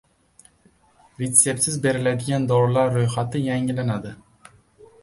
[1.19, 4.17] Reseptsiz beriladigan dorilar ro‘yxati yangilanadi